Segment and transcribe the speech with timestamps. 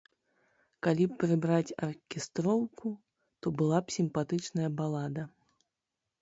[0.85, 2.87] Калі б прыбраць аркестроўку,
[3.41, 5.29] то была б сімпатычная балада.